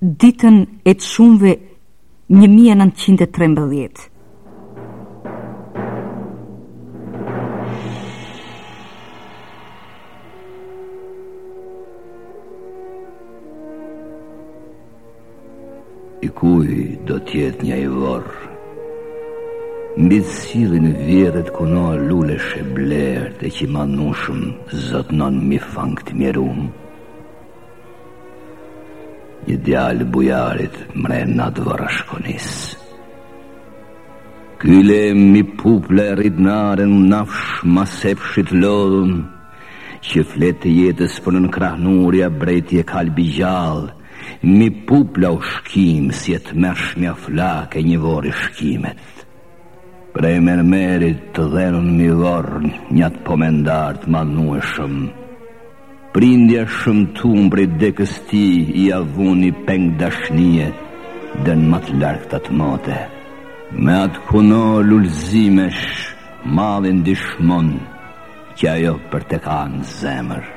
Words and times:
ditën 0.00 0.58
e 0.86 0.92
të 0.94 1.04
shumëve 1.04 1.52
1913. 2.30 4.04
i 16.18 16.28
kuj 16.38 16.68
do 17.08 17.16
tjetë 17.26 17.64
një 17.66 17.76
i 17.82 17.88
vorë 17.88 18.32
Mbi 19.98 20.16
të 20.20 20.30
silin 20.30 20.88
vjetët 21.06 21.52
kuno 21.58 21.82
lule 22.08 22.38
shë 22.46 22.62
Dhe 23.40 23.48
që 23.56 23.66
ma 23.74 23.82
nushëm 23.98 24.40
non 25.18 25.42
mi 25.48 25.58
fangë 25.74 26.02
të 26.06 26.12
mjerumë 26.22 26.66
Një 29.48 29.54
djalë 29.64 30.04
bujarit 30.12 30.74
mre 31.00 31.22
në 31.24 31.40
atë 31.40 31.62
vërashkonis 31.64 32.46
Kyle 34.60 34.96
mi 35.16 35.40
puple 35.60 36.04
rridnaren 36.18 36.90
nafsh 37.08 37.62
ma 37.74 37.86
sepshit 37.88 38.50
lodhën 38.52 39.14
Që 40.08 40.24
fletë 40.34 40.72
jetës 40.74 41.16
për 41.24 41.36
në 41.36 41.40
në 41.46 41.52
krahnurja 41.56 42.28
brejtje 42.42 42.84
kalbi 42.92 43.24
gjallë 43.38 43.96
Mi 44.50 44.66
puple 44.90 45.30
u 45.38 45.38
shkim 45.54 46.10
si 46.20 46.36
e 46.36 46.40
të 46.44 46.56
mersh 46.64 46.90
mja 47.00 47.14
flake 47.24 47.80
një 47.88 48.02
vori 48.04 48.34
shkimet 48.42 49.22
Prej 50.18 50.34
mërmerit 50.44 51.24
të 51.38 51.48
dhenën 51.54 51.88
mi 52.02 52.10
vorën 52.20 52.68
një 52.92 53.08
atë 53.08 53.24
pomendartë 53.30 54.12
ma 54.12 54.22
nueshëm 54.28 55.00
Prindja 56.18 56.64
shëmtum 56.66 57.44
për 57.46 57.60
i 57.62 57.64
dekës 57.78 58.12
ti 58.26 58.40
i 58.82 58.84
avuni 58.90 59.52
peng 59.68 59.84
dashnije 60.00 60.64
dhe 61.46 61.52
në 61.60 61.68
matë 61.70 61.92
larkë 62.00 62.30
të 62.32 62.40
të 62.48 62.56
mate. 62.58 62.96
Me 63.86 63.94
atë 64.00 64.22
kuno 64.26 64.62
lullzimesh, 64.88 65.84
malin 66.58 67.04
dishmon, 67.06 67.68
kja 68.58 68.72
jo 68.82 68.96
për 69.12 69.28
të 69.30 69.38
kanë 69.46 69.84
zemër. 69.92 70.50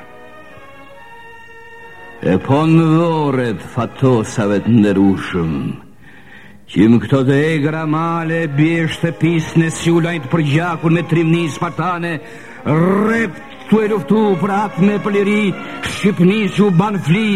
E 2.34 2.34
po 2.48 2.64
në 2.72 2.88
dhoret 2.96 3.62
fatosave 3.76 4.58
të 4.66 4.74
ndërushëm, 4.80 5.54
qim 6.74 6.98
këto 7.06 7.22
të 7.30 7.38
egra 7.52 7.84
male 7.86 8.48
bjeshtë 8.58 9.12
të 9.12 9.16
pisë 9.22 9.62
në 9.62 9.70
siulajt 9.78 10.26
për 10.34 10.42
gjakur 10.56 10.98
me 10.98 11.06
trimni 11.06 11.46
spartane, 11.54 12.16
rrept, 12.66 13.42
tu 13.72 13.78
e 13.80 13.86
luftu 13.88 14.22
për 14.36 14.50
atë 14.52 14.82
me 14.84 14.94
pëlliri, 15.00 15.42
Shqipni 15.88 16.42
që 16.52 16.64
u 16.66 16.70
banë 16.76 16.98
fli, 17.06 17.28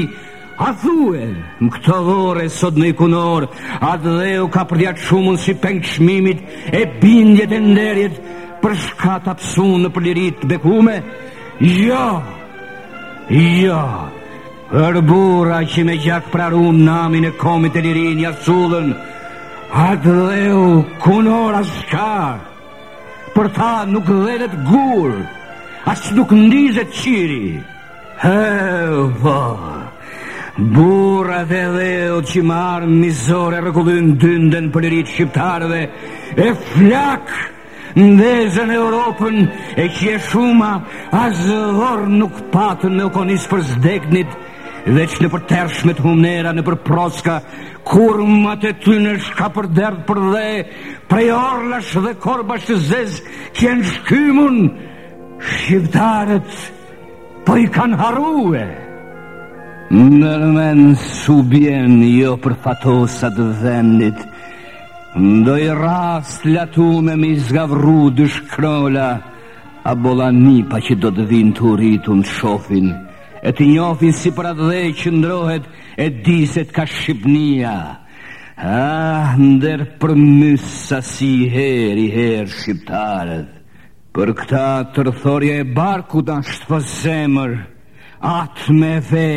A 0.61 0.71
thue, 0.83 1.23
më 1.63 1.69
këtë 1.73 1.97
dhore 2.05 2.45
sot 2.53 2.77
në 2.81 2.91
kunor 2.97 3.47
A 3.81 3.95
dhe 4.01 4.37
u 4.45 4.49
ka 4.53 4.65
përdiat 4.69 5.01
shumën 5.01 5.37
si 5.41 5.55
pengë 5.57 5.85
shmimit, 5.95 6.43
E 6.77 6.83
bindjet 7.01 7.53
e 7.57 7.61
nderjet, 7.61 8.19
Për 8.61 8.77
shka 8.85 9.15
të 9.25 9.33
apsu 9.33 9.65
në 9.81 9.91
pëllirit 9.95 10.43
të 10.43 10.51
bekume, 10.53 10.99
Jo, 11.61 12.05
jo, 13.33 13.81
Ërbura 14.87 15.63
që 15.73 15.85
me 15.89 15.97
gjak 16.05 16.29
praru 16.35 16.67
në 16.73 16.85
namin 16.91 17.29
e 17.31 17.31
komit 17.41 17.77
e 17.79 17.81
lirin 17.81 18.21
jasullën, 18.27 18.93
Atë 19.89 20.19
dhe 20.19 20.45
u 20.53 20.69
kunor 21.01 21.57
as 21.63 21.73
shka, 21.81 22.11
Për 23.33 23.53
ta 23.57 23.73
nuk 23.89 24.05
të 24.05 24.53
gurë, 24.69 25.21
as 25.91 26.03
nuk 26.17 26.31
ndizet 26.33 26.91
qiri. 26.99 27.57
He, 28.23 28.45
po, 29.21 29.39
bura 30.75 31.43
dhe 31.51 31.63
dhe 31.77 31.93
o 32.19 32.21
që 32.29 32.41
marë 32.51 32.89
mizore 32.91 33.61
rëkullin 33.63 34.17
dynden 34.21 34.71
për 34.75 34.87
lirit 34.87 35.13
shqiptarëve, 35.15 35.83
e 36.43 36.49
flak 36.73 37.31
ndezën 37.97 38.73
Europën 38.77 39.39
e 39.81 39.85
që 39.97 40.07
e 40.17 40.21
shuma 40.29 40.73
as 41.15 41.37
zëhor 41.47 42.05
nuk 42.21 42.43
patën 42.53 42.99
në 42.99 43.07
konis 43.15 43.47
për 43.53 43.63
zdegnit, 43.75 44.35
që 44.87 45.23
në 45.23 45.29
për 45.35 46.01
humnera, 46.05 46.53
në 46.55 46.63
për 46.63 46.77
proska, 46.87 47.41
kur 47.85 48.21
më 48.23 48.53
të 48.63 48.71
ty 48.85 48.97
në 49.03 49.15
shka 49.27 49.49
për 49.57 49.67
derdë 49.77 50.05
për 50.07 50.21
dhe, 50.33 50.51
prej 51.11 51.29
orlash 51.35 51.95
dhe 52.05 52.13
korbash 52.23 52.69
të 52.71 52.77
zez, 52.89 53.17
kjenë 53.59 53.89
shkymun, 53.93 54.61
Shqiptarët 55.45 56.49
po 57.45 57.57
i 57.61 57.67
kanë 57.71 57.97
harue 58.01 58.63
su 60.99 61.37
bjenë 61.47 62.05
jo 62.17 62.37
për 62.43 62.55
fatosat 62.65 63.37
vendit 63.63 64.19
Ndoj 65.17 65.63
rast 65.79 66.43
latu 66.49 66.89
me 67.05 67.15
mi 67.17 67.35
zgavru 67.41 68.09
dësh 68.13 68.41
A 69.01 69.23
bola 69.95 70.29
pa 70.71 70.79
që 70.81 70.95
do 70.99 71.11
të 71.15 71.25
vinë 71.31 71.53
të 71.57 71.75
rritu 71.79 72.13
në 72.19 72.25
shofin 72.27 72.89
E 73.43 73.51
të 73.53 73.65
njofin 73.71 74.13
si 74.13 74.31
për 74.35 74.45
atë 74.55 74.69
dhe 74.73 74.83
që 74.99 75.11
ndrohet 75.15 75.65
E 75.97 76.09
diset 76.27 76.71
ka 76.73 76.87
Shqipnia 76.87 77.77
Ah, 78.59 79.35
ndër 79.39 79.85
për 80.01 80.15
mësë 80.17 80.75
sa 80.89 81.01
si 81.05 81.47
heri 81.53 82.11
her 82.11 82.47
shqiptarët 82.49 83.56
Për 84.17 84.31
këta 84.33 84.61
tërthorje 84.97 85.55
e 85.61 85.65
barku 85.77 86.23
da 86.25 86.39
shtë 86.41 86.69
për 86.71 86.85
zemër, 86.91 87.51
atë 88.25 88.77
me 88.79 88.93
the, 89.11 89.33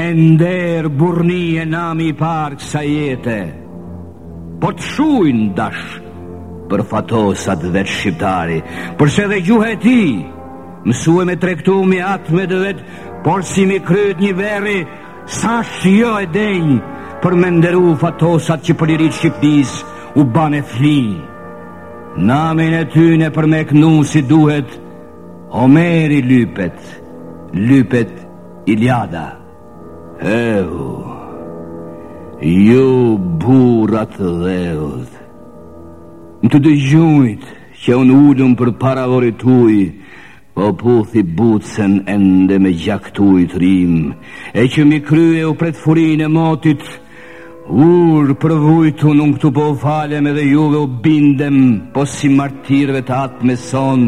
e 0.00 0.82
burni 0.98 1.42
e 1.62 1.64
nami 1.70 2.08
i 2.10 2.16
parkë 2.20 2.66
sa 2.70 2.80
jetë, 2.82 3.36
po 4.64 4.72
të 4.74 4.82
shuin 4.90 5.44
dash 5.60 5.84
për 6.72 6.82
fatosat 6.90 7.62
dhe 7.76 7.84
të 7.86 7.92
shqiptari, 7.98 8.58
përse 8.98 9.28
dhe 9.30 9.38
gjuhe 9.46 9.70
ti, 9.86 10.00
mësu 10.88 11.14
e 11.22 11.24
me 11.30 11.38
trektu 11.44 11.78
mi 11.92 12.02
atë 12.08 12.34
me 12.38 12.48
dhe 12.50 12.58
vetë, 12.64 12.84
por 13.24 13.46
si 13.52 13.68
mi 13.70 13.78
kryt 13.86 14.18
një 14.26 14.34
veri, 14.42 14.78
sa 15.38 15.60
shqio 15.70 15.94
jo 16.00 16.12
e 16.18 16.26
denjë 16.34 16.80
për 17.22 17.38
me 17.40 17.54
nderu 17.60 17.94
fatosat 18.02 18.66
që 18.66 18.78
për 18.82 18.96
i 18.98 19.02
rritë 19.06 19.66
u 20.18 20.24
bane 20.38 20.64
flinë. 20.74 21.36
Namin 22.18 22.72
e 22.82 22.86
ty 22.90 23.14
në 23.14 23.28
për 23.30 23.46
me 23.46 23.60
knu 23.70 23.90
si 24.04 24.24
duhet 24.26 24.72
Omeri 25.62 26.18
lypet 26.26 26.80
Lypet 27.54 28.10
i 28.68 28.74
ljada 28.80 29.28
Ehu 30.32 30.88
Ju 32.42 33.16
burat 33.42 34.18
dhe 34.18 34.56
Në 36.42 36.50
të 36.50 36.60
dëgjujt 36.66 37.46
që 37.84 37.94
unë 38.02 38.18
ullum 38.28 38.58
për 38.58 38.72
para 38.82 39.06
uj 39.10 39.78
Po 40.58 40.72
puth 40.74 41.14
i 41.14 41.22
butësen 41.22 42.00
ende 42.10 42.58
me 42.58 42.74
gjaktuj 42.74 43.46
të 43.52 43.60
rim 43.62 43.94
E 44.54 44.66
që 44.74 44.84
mi 44.90 44.98
krye 45.06 45.46
u 45.46 45.54
furin 45.70 46.20
e 46.20 46.28
motit 46.28 46.78
Në 46.82 46.82
të 46.82 46.82
dëgjujt 46.82 47.06
Ur 47.68 48.30
për 48.40 48.52
vujtu 48.62 49.10
nuk 49.12 49.34
të 49.42 49.50
po 49.52 49.64
falem 49.80 50.26
edhe 50.30 50.46
juve 50.46 50.78
u 50.80 50.86
bindem, 51.04 51.56
po 51.92 52.06
si 52.08 52.30
martirve 52.32 53.02
të 53.04 53.12
atë 53.24 53.44
me 53.50 53.56
son, 53.60 54.06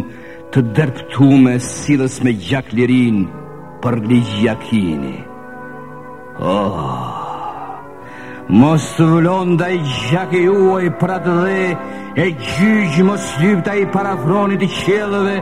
të 0.54 0.62
dërptu 0.78 1.28
me 1.42 1.58
silës 1.66 2.22
me 2.24 2.32
gjak 2.40 2.72
lirin 2.72 3.26
për 3.84 3.98
gjakini. 4.08 5.12
Oh, 6.40 7.36
mos 8.48 8.86
të 8.96 9.10
vëllon 9.12 9.52
da 9.60 9.68
i 9.76 9.82
gjak 10.06 10.32
e 10.32 10.42
juaj 10.46 10.88
pra 11.00 11.20
të 11.24 11.36
dhe, 11.44 11.60
e 12.16 12.30
gjyqë 12.40 13.04
mos 13.12 13.28
lypë 13.44 13.64
da 13.68 13.76
i 13.76 13.84
parafronit 13.92 14.62
i 14.64 14.70
qelëve, 14.78 15.36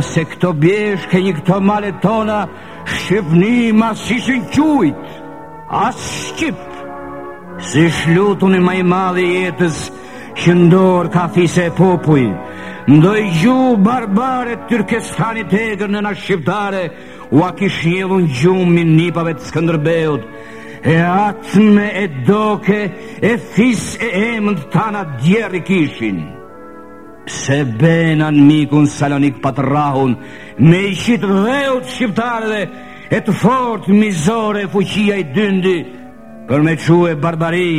ose 0.00 0.24
këto 0.32 0.54
bjeshke 0.56 1.20
një 1.28 1.36
këto 1.42 1.60
male 1.68 1.92
tona, 2.00 2.46
shqivni 2.88 3.74
mas 3.76 4.08
ishën 4.16 4.48
qujtë, 4.56 5.22
as 5.68 6.00
shqipt. 6.30 6.70
Si 7.62 7.86
shlutun 7.88 8.56
e 8.58 8.60
maj 8.60 8.80
madhe 8.82 9.22
jetës 9.22 9.76
Që 10.42 10.54
ndorë 10.64 11.12
ka 11.14 11.28
fise 11.34 11.68
e 11.70 11.74
popuj 11.76 12.24
ndoj 12.90 13.20
gju 13.38 13.58
barbare 13.86 14.56
Tyrkestani 14.66 15.44
të 15.46 15.60
egrë 15.74 15.88
në 15.94 16.00
nashqiptare 16.08 16.80
U 17.38 17.44
a 17.46 17.52
kish 17.58 17.78
njëllun 17.86 18.26
gjumin 18.40 18.90
Nipave 18.98 19.36
të 19.38 19.46
skëndërbeut 19.52 20.26
E 20.90 20.98
atme 21.12 21.86
e 22.02 22.04
doke 22.26 22.80
E 23.30 23.36
fis 23.54 23.86
e 24.02 24.10
emën 24.34 24.58
të 24.58 24.66
tana 24.74 25.04
djerë 25.22 25.62
kishin 25.70 26.18
Se 27.30 27.60
benan 27.78 28.42
mikun 28.48 28.90
salonik 28.90 29.38
patrahun 29.44 30.18
Me 30.58 30.82
i 30.90 30.96
qitë 30.98 31.30
dheut 31.46 31.88
shqiptare 31.94 32.50
dhe 32.52 32.62
E 33.16 33.22
të 33.22 33.38
fort 33.42 33.86
mizore 34.02 34.66
fuqia 34.74 35.20
i 35.22 35.28
dyndi 35.36 35.76
për 36.48 36.62
me 36.66 36.72
quë 36.82 36.96
e 37.12 37.20
barbari, 37.20 37.70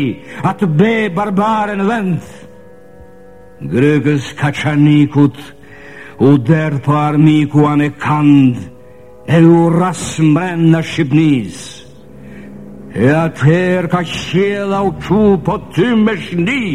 atë 0.47 0.67
be 0.79 0.93
barbare 1.15 1.75
në 1.79 1.87
vend. 1.89 2.29
Grykës 3.73 4.29
ka 4.39 4.51
qanikut, 4.55 5.37
u 6.23 6.35
derë 6.47 6.77
për 6.77 6.85
po 6.85 6.97
armiku 6.99 7.65
anë 7.69 7.87
e 7.89 7.93
kand, 8.03 8.61
e 9.27 9.39
u 9.47 9.67
rasë 9.73 10.27
mbren 10.31 10.67
në 10.73 10.81
Shqipniz. 10.91 11.59
E 12.93 13.07
atëherë 13.25 13.89
ka 13.89 14.03
shqela 14.05 14.83
u 14.85 14.91
qu 15.01 15.21
po 15.45 15.55
ty 15.73 15.87
me 16.05 16.13
shndi, 16.13 16.65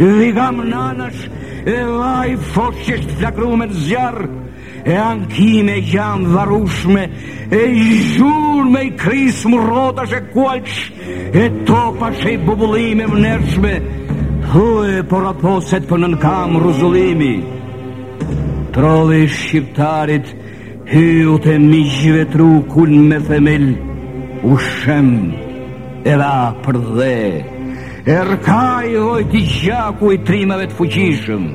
dhigam 0.00 0.64
nanash 0.70 1.28
e 1.62 1.76
vaj 1.86 2.32
foshqisht 2.52 3.12
flakru 3.20 3.52
me 3.56 3.68
në 3.70 3.78
zjarë, 3.86 4.26
e 4.84 4.94
ankime 4.96 5.76
janë 5.86 6.30
varushme, 6.32 7.04
e 7.52 7.62
zhur 8.14 8.64
me 8.72 8.84
i 8.88 8.92
krisë 8.98 9.52
më 9.52 9.60
rota 9.66 10.06
shë 10.10 10.22
kualqë 10.32 11.18
e 11.42 11.46
topa 11.68 12.10
shë 12.18 12.32
i 12.34 12.38
bubulime 12.46 13.06
më 13.12 13.22
nërshme, 13.26 13.74
hëve 14.52 15.04
por 15.10 15.28
aposet 15.32 15.86
për 15.90 16.02
nën 16.06 16.16
kam 16.22 16.58
ruzullimi. 16.64 17.34
Trolli 18.72 19.26
shqiptarit 19.28 20.28
hyu 20.90 21.38
të 21.44 21.58
miqve 21.62 22.24
tru 22.32 22.50
kun 22.72 22.96
me 23.08 23.20
themel, 23.28 23.68
u 24.42 24.56
shem 24.68 25.12
e 26.02 26.14
la 26.18 26.36
për 26.64 26.80
dhe, 26.96 27.16
e 28.12 28.18
rkaj 28.32 28.94
oj 29.06 29.28
t'i 29.30 29.44
gjaku 29.48 30.12
i 30.16 30.22
trimave 30.26 30.66
të 30.72 30.80
fuqishëm. 30.80 31.52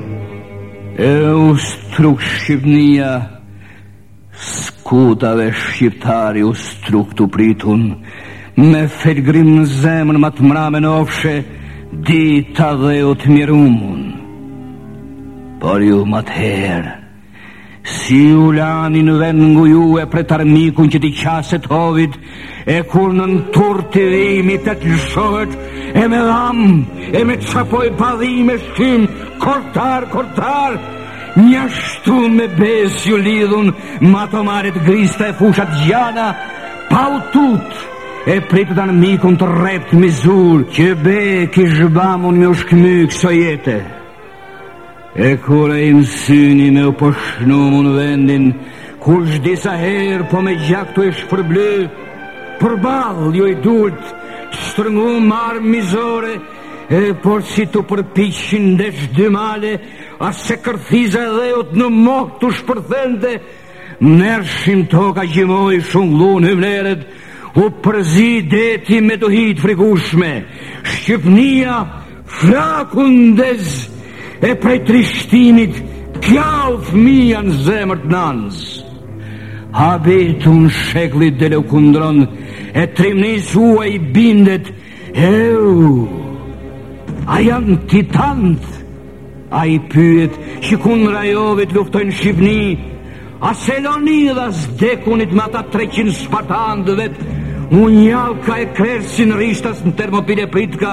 E 1.00 1.22
u 1.30 1.54
struk 1.56 2.18
Shqipnia 2.20 3.22
Skutave 4.34 5.46
Shqiptari 5.54 6.42
u 6.42 6.50
struk 6.58 7.12
të 7.20 7.28
pritun 7.30 7.84
Me 8.58 8.80
felgrim 9.00 9.52
në 9.60 9.66
zemën 9.78 10.18
më 10.18 10.32
të 10.34 10.48
mrame 10.50 10.80
në 10.82 10.90
ofshe 11.04 11.36
Dita 12.10 12.72
dhe 12.82 12.96
u 13.06 13.14
të 13.14 13.30
mirumun 13.36 14.02
Por 15.62 15.86
ju 15.86 16.02
më 16.10 16.24
të 16.26 16.36
herë 16.40 16.96
Si 17.88 18.18
u 18.34 18.50
lani 18.58 19.00
në 19.06 19.14
vend 19.22 19.44
ngu 19.52 19.68
ju 19.70 19.84
e 20.02 20.04
pret 20.12 20.32
armikun 20.34 20.90
që 20.92 20.98
ti 21.06 21.12
qaset 21.22 21.70
hovit 21.70 22.18
E 22.74 22.82
kur 22.90 23.14
në 23.14 23.28
në 23.32 23.38
tur 23.54 23.84
të 23.94 24.08
dhimi 24.16 24.58
e 24.58 24.64
të 24.66 24.74
lëshohet 24.82 25.54
e 25.94 26.06
me 26.06 26.18
dham, 26.18 26.86
e 27.14 27.24
me 27.24 27.36
qapoj 27.38 27.90
padhi 27.96 28.42
me 28.42 28.56
shtim, 28.58 29.06
kortar, 29.38 30.06
kortar, 30.10 30.76
një 31.36 31.62
shtu 31.68 32.28
me 32.30 32.46
bes 32.48 32.96
ju 33.06 33.16
lidhun, 33.16 33.72
ma 34.12 34.24
të 34.28 34.42
marit 34.44 34.76
grista 34.84 35.30
e 35.30 35.36
fushat 35.38 35.70
gjana, 35.86 36.28
pa 36.90 37.04
u 37.08 37.18
tut, 37.32 37.84
e 38.28 38.36
pritë 38.50 38.76
të 38.76 38.86
në 38.90 38.96
mikun 39.00 39.38
të 39.40 39.48
rept 39.62 39.94
mizur, 39.96 40.66
që 40.76 40.86
be, 41.04 41.20
ki 41.54 41.66
zhbamun 41.78 42.36
me 42.42 42.50
u 42.52 42.56
shkmy 42.60 42.98
këso 43.12 43.32
jetë, 43.32 43.78
e 45.26 45.30
kura 45.44 45.78
i 45.86 45.94
mësyni 45.96 46.68
me 46.76 46.84
u 46.88 46.92
pëshnu 47.00 47.58
mun 47.76 47.92
vendin, 47.96 48.52
kush 49.00 49.40
disa 49.40 49.72
her 49.80 50.26
po 50.30 50.42
me 50.44 50.58
gjaktu 50.68 51.08
e 51.08 51.14
shpërbly, 51.22 51.72
përbal 52.60 53.32
ju 53.38 53.46
i 53.48 53.56
dult, 53.62 54.17
shtrëngu 54.52 55.18
marë 55.24 55.60
mizore 55.60 56.34
E 56.88 57.00
por 57.22 57.42
si 57.44 57.66
të 57.68 57.82
përpishin 57.88 58.76
desh 58.80 59.08
dy 59.16 59.26
male 59.32 59.72
A 60.20 60.32
se 60.32 60.56
kërthiza 60.62 61.26
dhe 61.36 61.48
jot 61.50 61.74
në 61.76 61.88
mokë 61.98 62.38
të 62.40 62.50
shpërthende 62.60 63.34
Nërshim 64.04 64.86
të 64.92 65.04
ka 65.16 65.24
gjimoj 65.34 65.80
shumë 65.90 66.18
lunë 66.22 66.46
në 66.46 66.54
mëneret 66.60 67.02
U 67.60 67.68
përzi 67.84 68.30
deti 68.52 69.00
me 69.04 69.16
të 69.20 69.30
hitë 69.34 69.64
frikushme 69.64 70.30
Shqipnia 70.94 71.78
frakun 72.40 73.34
dez 73.36 73.84
E 74.48 74.54
prej 74.62 74.80
trishtimit 74.88 75.80
pjau 76.24 76.78
fëmija 76.88 77.44
në 77.46 77.58
zemër 77.66 78.00
të 78.06 78.12
nanës 78.14 78.62
Habitun 79.78 80.70
shekli 80.72 81.28
dhe 81.38 81.50
le 81.52 81.60
kundronë 81.68 82.24
e 82.74 82.86
trimni 82.92 83.38
zhua 83.38 83.86
i 83.86 83.98
bindet, 83.98 84.72
eu, 85.14 86.08
a 87.26 87.38
janë 87.40 87.78
titant, 87.88 88.66
a 89.50 89.62
i 89.66 89.78
pyet, 89.88 90.34
që 90.64 90.76
kun 90.82 91.06
rajovit 91.14 91.72
luftojnë 91.72 92.16
Shqipni, 92.18 92.58
a 93.40 93.54
seloni 93.56 94.18
dhe 94.36 94.48
zdekunit 94.60 95.32
me 95.32 95.46
ata 95.46 95.62
300 95.72 96.12
spartandëve, 96.26 97.08
unë 97.68 98.12
ka 98.44 98.60
e 98.64 98.68
kresin 98.76 99.32
rishtas 99.38 99.80
në 99.86 99.94
termopile 99.98 100.48
pritka, 100.52 100.92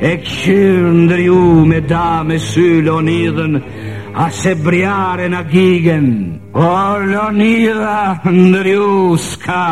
e 0.00 0.14
këshirë 0.24 0.94
ndër 1.04 1.22
ju 1.28 1.42
me 1.68 1.80
da 1.90 2.06
me 2.24 2.38
sy 2.40 2.80
lonidhen, 2.86 3.60
a 4.18 4.30
se 4.32 4.54
briare 4.56 5.28
në 5.30 5.42
gigen, 5.52 6.08
o 6.54 6.68
lonidha 7.12 8.22
ndër 8.28 8.70
ju 8.72 9.18
s'ka, 9.20 9.66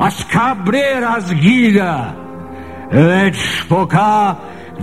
as 0.00 0.24
ka 0.24 0.54
brer 0.54 1.04
as 1.04 1.28
gila, 1.30 1.92
dhe 2.90 3.20
që 3.36 3.64
po 3.68 3.80
ka 3.86 4.36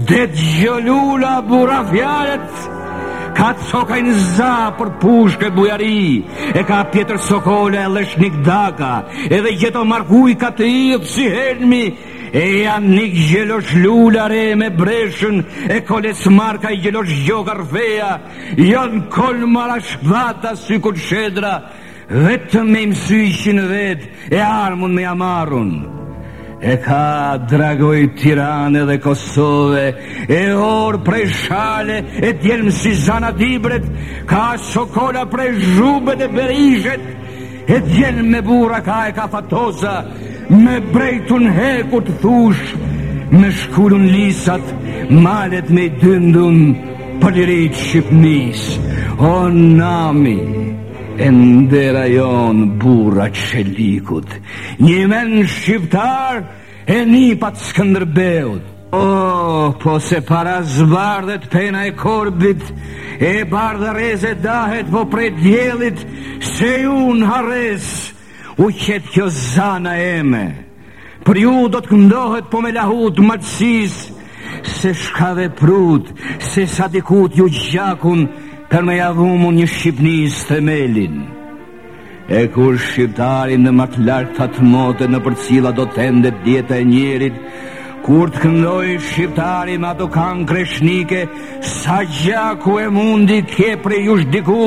dhe 0.09 0.21
të 0.29 0.43
gjëllula 0.45 1.31
bura 1.47 1.79
fjalet, 1.89 2.67
ka 3.37 3.47
të 3.57 3.97
në 4.05 4.13
za 4.35 4.53
për 4.77 4.91
pushke 5.01 5.49
bujari, 5.57 6.23
e 6.53 6.61
ka 6.69 6.83
pjetër 6.93 7.17
sokole 7.29 7.79
e 7.81 7.87
leshnik 7.95 8.35
daka, 8.45 8.91
edhe 9.33 9.55
gjeto 9.57 9.81
marguj 9.85 10.35
ka 10.41 10.51
të 10.57 10.65
i 10.69 11.01
si 11.09 11.25
helmi, 11.33 11.85
e 12.37 12.43
janë 12.67 12.93
një 12.93 13.05
gjelosh 13.31 13.73
lullare 13.81 14.43
me 14.55 14.69
breshën, 14.69 15.41
e 15.73 15.81
koles 15.87 16.21
marka 16.29 16.69
i 16.73 16.81
gjelosh 16.85 17.17
gjokar 17.25 17.65
feja, 17.73 18.13
janë 18.57 19.07
kolmara 19.13 19.81
shvata 19.81 20.53
sy 20.55 20.77
kut 20.77 21.01
shedra, 21.09 21.55
vetëm 22.07 22.69
me 22.71 22.81
mësyshin 22.87 23.59
vet 23.67 24.03
e 24.31 24.37
armun 24.39 24.93
me 24.95 25.03
amarun. 25.03 25.71
E 26.61 26.73
ka 26.81 27.37
dragoj 27.37 28.15
Tirane 28.17 28.81
dhe 28.87 28.95
Kosove, 29.03 29.93
e 30.25 30.41
orë 30.57 31.01
prej 31.05 31.27
shale 31.45 31.97
e 32.17 32.31
tjelmë 32.39 32.71
si 32.73 32.93
zana 32.97 33.29
dibret, 33.37 33.83
ka 34.25 34.55
shokolla 34.57 35.25
prej 35.29 35.53
zhube 35.75 36.15
dhe 36.17 36.27
berishet, 36.27 37.03
e 37.67 37.77
tjelmë 37.91 38.27
me 38.31 38.41
bura 38.41 38.81
ka 38.81 39.07
e 39.07 39.11
ka 39.13 39.25
me 40.49 40.79
brejtun 40.81 41.45
heku 41.51 41.99
të 42.05 42.13
thush, 42.21 42.75
me 43.31 43.51
shkurun 43.51 44.07
lisat, 44.13 44.61
malet 45.11 45.69
me 45.69 45.89
dëndun, 45.89 46.73
për 47.21 47.33
lirit 47.35 47.75
Shqipnis, 47.75 48.63
o 49.19 49.47
nami, 49.49 50.66
E 51.17 51.29
ndera 51.33 52.05
jonë 52.13 52.65
bura 52.77 53.25
që 53.33 53.63
likut 53.65 54.29
Një 54.85 54.97
men 55.09 55.31
shqiptar 55.49 56.37
e 56.93 56.99
një 57.09 57.31
patë 57.41 57.65
skëndërbeut 57.71 58.73
Oh, 58.95 59.73
po 59.81 59.97
se 59.99 60.21
para 60.23 60.59
zbardhet 60.63 61.49
pena 61.51 61.83
e 61.89 61.91
korbit 61.97 62.61
E 63.19 63.33
bardhe 63.49 63.91
reze 63.97 64.31
dahet 64.45 64.87
po 64.93 65.03
prej 65.11 65.33
djelit 65.41 66.05
Se 66.53 66.69
ju 66.85 66.93
në 67.17 67.25
hares 67.31 67.89
u 68.61 68.69
qetë 68.71 69.09
kjo 69.15 69.25
zana 69.33 69.97
eme 70.21 70.45
Për 71.25 71.41
ju 71.43 71.55
do 71.73 71.81
të 71.81 71.91
këndohet 71.95 72.47
po 72.53 72.61
me 72.63 72.71
lahut 72.77 73.17
mëtsis 73.19 73.97
Se 74.77 74.93
shkave 74.95 75.49
prut, 75.49 76.07
se 76.53 76.63
sa 76.71 76.85
dikut 76.93 77.35
ju 77.35 77.49
gjakun 77.51 78.29
Për 78.67 78.81
me 78.87 78.97
javu 78.97 79.25
një 79.57 79.65
Shqipni 79.71 80.15
së 80.35 80.47
themelin 80.49 81.19
E 82.27 82.39
kur 82.55 82.75
Shqiptarin 82.83 83.61
në 83.63 83.71
matë 83.77 84.01
lartë 84.03 84.35
të 84.43 84.47
të 84.57 84.65
motë 84.71 85.07
Në 85.13 85.21
për 85.27 85.37
cila 85.43 85.71
do 85.77 85.85
të 85.95 86.03
endet 86.09 86.41
djetë 86.43 86.79
e 86.81 86.87
njerit 86.89 87.37
Kur 88.03 88.33
të 88.33 88.41
këndoj 88.43 88.97
Shqiptarin 89.05 89.87
ato 89.91 90.09
kanë 90.17 90.45
kreshnike 90.51 91.21
Sa 91.77 92.01
gjaku 92.19 92.75
e 92.83 92.89
mundi 92.97 93.39
kje 93.55 93.71
prej 93.87 94.03
e 94.17 94.19
diku 94.35 94.59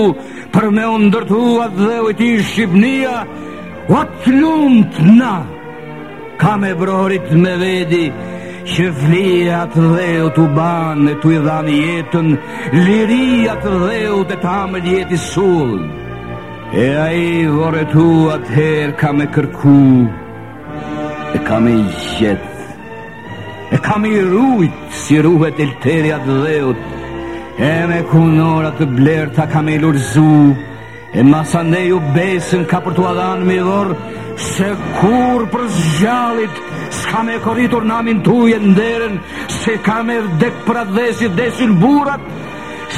Për 0.57 0.71
me 0.79 0.89
ndërtu 1.05 1.43
dhe 1.77 1.95
u 2.09 2.11
ti 2.23 2.33
Shqipnia 2.49 3.15
O 4.01 4.03
të 4.25 4.35
lundë 4.41 5.09
na 5.21 5.35
Ka 6.41 6.57
me 6.57 6.73
brorit 6.75 7.29
me 7.45 7.53
vedi 7.61 8.07
që 8.69 8.89
vlija 8.97 9.61
të 9.73 9.81
dheu 9.97 10.29
të 10.37 10.43
banë 10.57 11.07
e 11.11 11.17
të 11.23 11.31
i 11.33 11.39
dhanë 11.47 11.77
jetën, 11.77 12.27
liria 12.87 13.55
të 13.63 13.71
dheu 13.87 14.19
të 14.29 14.37
tamë 14.43 14.79
ljeti 14.85 15.19
sulë. 15.31 15.89
E 16.83 16.87
a 16.95 17.07
i 17.17 17.47
vore 17.51 17.83
tu 17.93 18.05
atëherë 18.35 18.97
ka 19.01 19.13
me 19.17 19.27
kërku, 19.35 19.81
e 21.37 21.41
ka 21.47 21.59
me 21.63 21.75
gjithë, 22.13 23.75
e 23.75 23.79
ka 23.87 23.95
me 24.03 24.13
rujtë 24.29 24.93
si 25.01 25.19
ruhet 25.27 25.59
e 25.65 25.71
lëterja 25.73 26.21
të 26.25 26.37
dheu 26.45 26.71
e 27.61 27.73
me 27.91 28.03
kunora 28.13 28.71
të 28.79 28.87
blerë 28.97 29.35
ta 29.37 29.47
ka 29.53 29.61
me 29.63 29.77
lurzu, 29.81 30.55
e 31.19 31.23
masa 31.27 31.63
ne 31.63 31.87
ju 31.89 31.99
besën 32.15 32.63
ka 32.71 32.79
për 32.85 32.93
të 32.97 33.09
adhanë 33.13 33.45
me 33.49 33.57
dhorë, 33.59 33.97
se 34.41 34.71
kur 34.99 35.45
për 35.53 35.65
zgjallit 35.77 36.59
s'ka 37.01 37.23
me 37.27 37.37
koritur 37.45 37.85
namin 37.87 38.23
tuje 38.25 38.59
nderen, 38.63 39.19
se 39.61 39.77
ka 39.85 40.01
me 40.03 40.17
dek 40.41 40.63
pradhesit 40.67 41.37
desin 41.39 41.77
burat, 41.83 42.25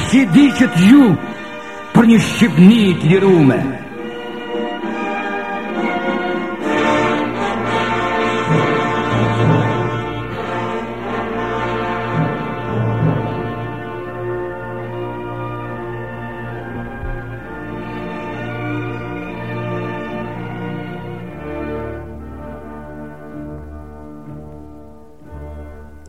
si 0.07 0.23
diqet 0.35 0.79
ju 0.89 1.13
për 1.93 2.09
një 2.11 2.19
Shqipni 2.31 2.83
të 3.03 3.23
rume 3.27 3.82